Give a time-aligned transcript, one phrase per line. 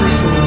[0.00, 0.44] just need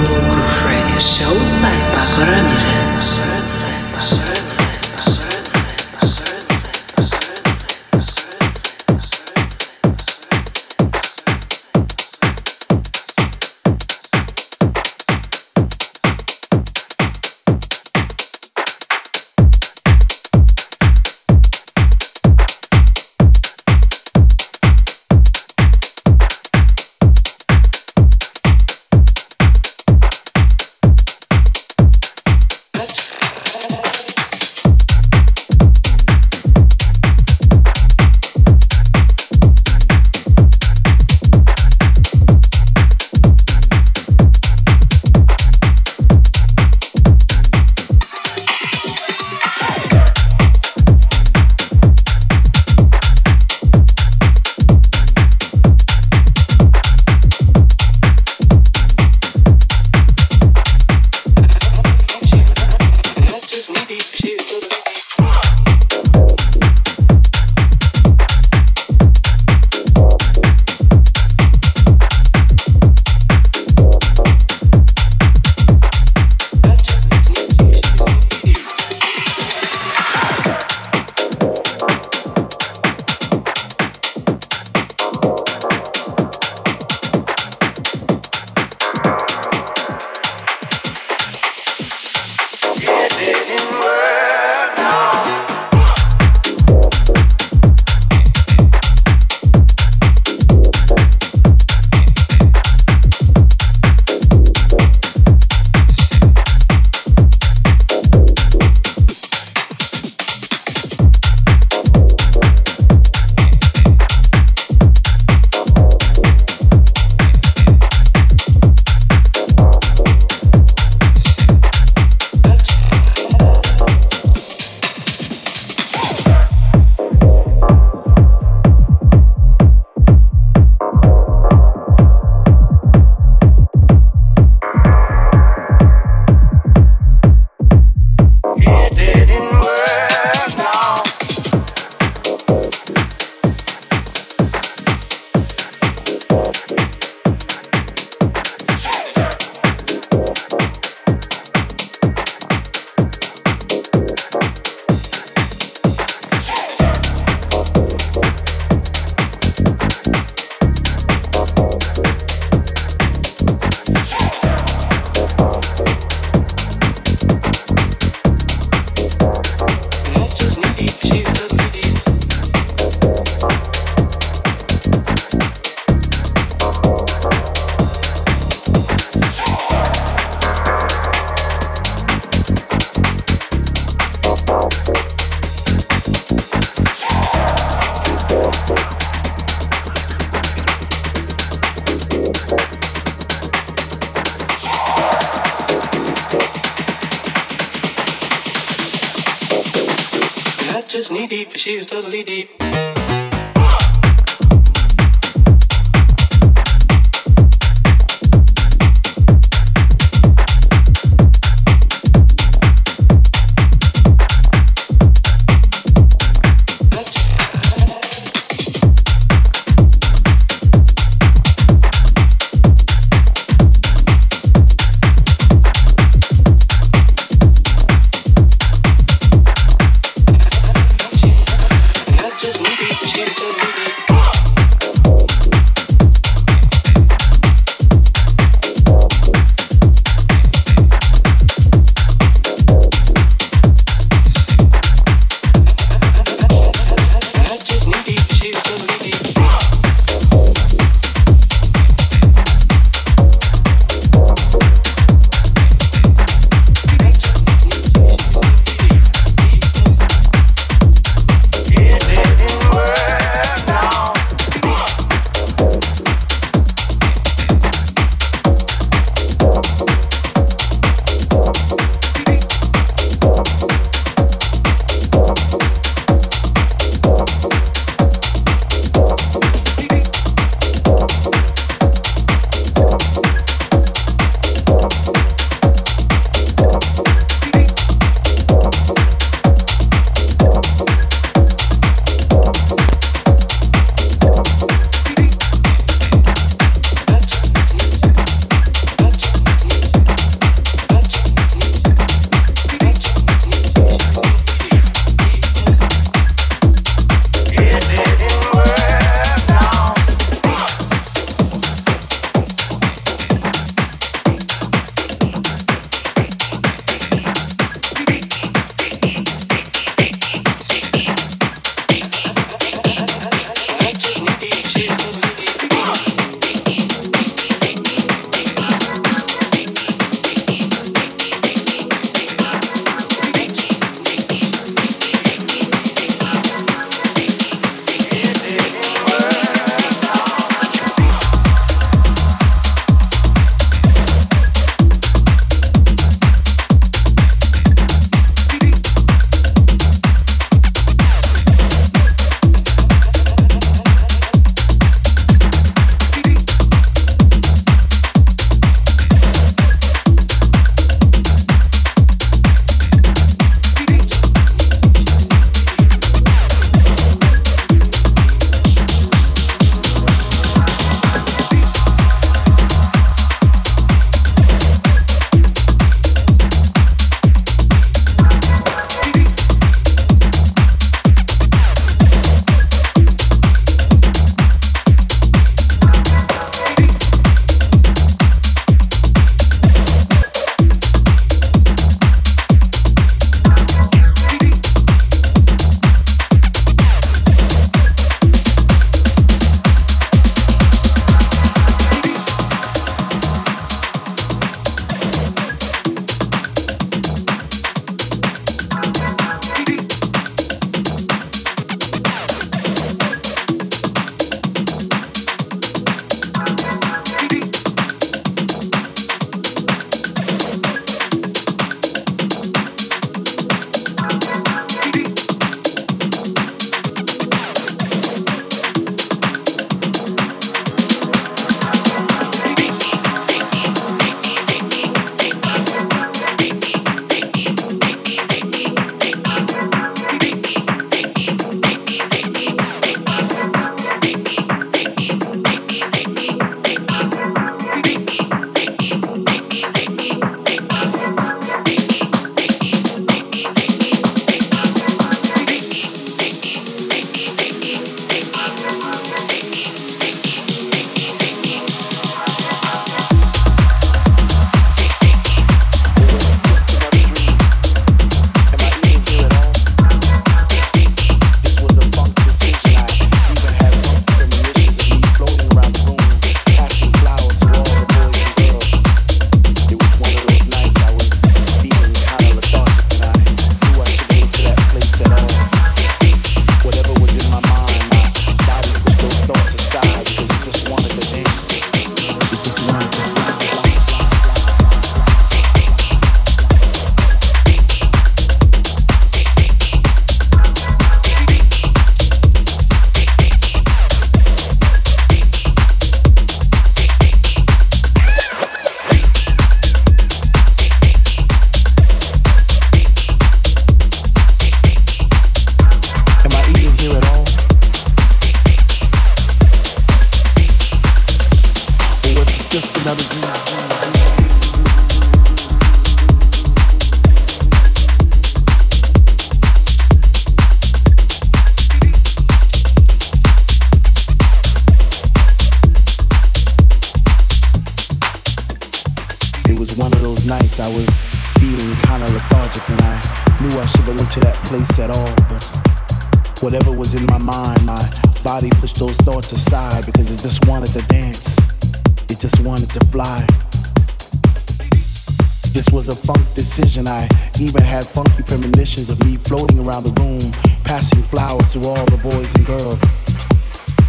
[555.57, 556.87] This was a funk decision.
[556.87, 557.09] I
[557.41, 560.21] even had funky premonitions of me floating around the room,
[560.63, 562.77] passing flowers to all the boys and girls.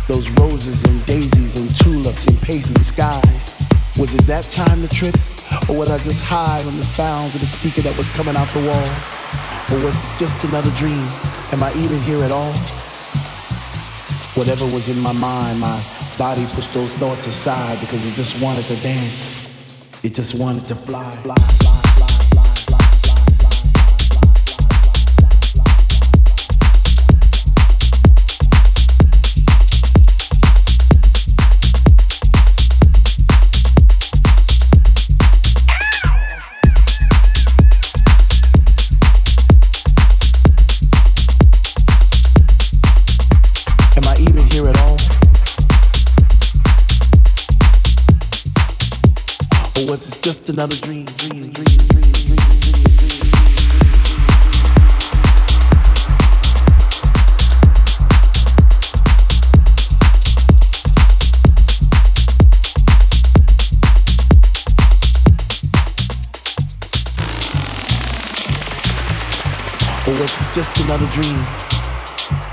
[0.09, 3.53] Those roses and daisies and tulips and paisley skies.
[4.01, 5.15] Was it that time to trip?
[5.69, 8.49] Or would I just hide on the sounds of the speaker that was coming out
[8.57, 8.89] the wall?
[9.69, 11.05] Or was this just another dream?
[11.53, 12.57] Am I even here at all?
[14.41, 15.77] Whatever was in my mind, my
[16.17, 19.48] body pushed those thoughts aside because it just wanted to dance.
[20.05, 21.11] It just wanted to fly.
[21.23, 21.88] fly, fly.
[50.51, 52.39] Another dream, dream, dream, dream, dream,
[70.07, 71.45] Or was this just another dream?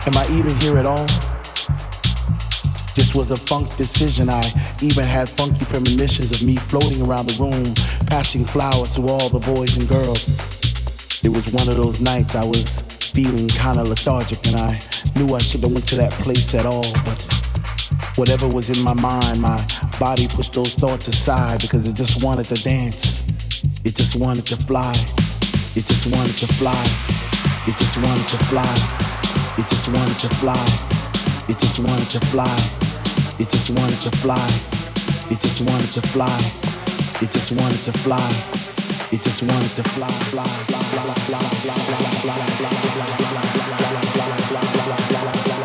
[0.06, 1.35] Am I even here at all?
[3.16, 4.28] Was a funk decision.
[4.28, 4.44] I
[4.84, 7.72] even had funky premonitions of me floating around the room,
[8.12, 10.28] passing flowers to all the boys and girls.
[11.24, 12.84] It was one of those nights I was
[13.16, 14.76] feeling kind of lethargic and I
[15.16, 17.16] knew I shouldn't have went to that place at all, but
[18.20, 19.64] whatever was in my mind, my
[19.96, 23.24] body pushed those thoughts aside because it just wanted to dance.
[23.88, 24.92] It just wanted to fly.
[25.72, 26.84] It just wanted to fly.
[27.64, 28.76] It just wanted to fly.
[29.56, 30.68] It just wanted to fly.
[31.48, 32.85] It just wanted to fly.
[33.38, 34.48] It just wanted to fly.
[35.30, 36.38] It just wanted to fly.
[37.22, 38.66] It just wanted to fly.
[39.12, 43.16] It just wanted to fly, fly, fly, fly, fly, fly, fly, fly, fly,
[44.48, 45.65] fly, fly, fly.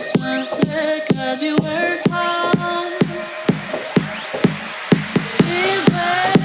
[0.00, 3.00] Cause you worked hard.
[5.40, 6.39] These words.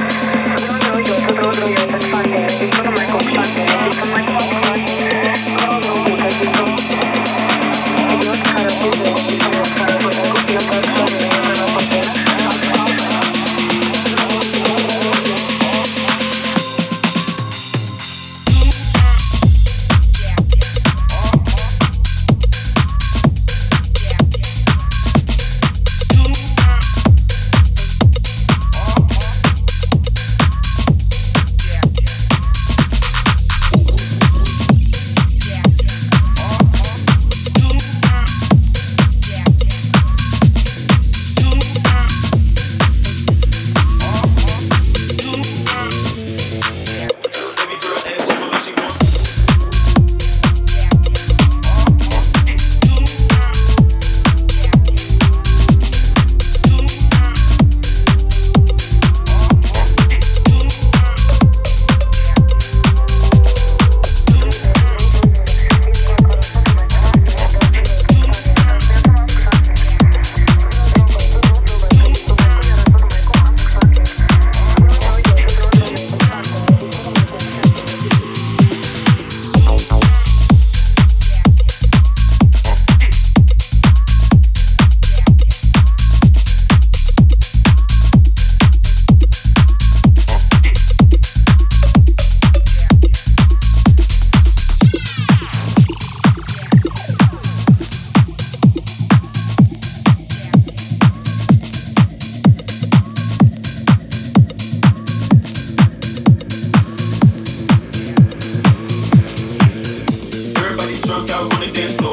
[111.29, 112.10] out on the dance floor.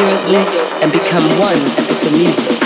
[0.00, 2.57] And become one